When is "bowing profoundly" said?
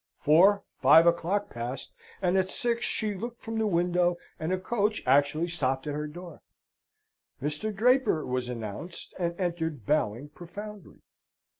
9.85-11.01